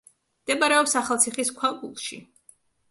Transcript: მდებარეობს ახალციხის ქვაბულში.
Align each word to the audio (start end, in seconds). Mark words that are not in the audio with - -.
მდებარეობს 0.45 0.97
ახალციხის 1.03 1.55
ქვაბულში. 1.61 2.23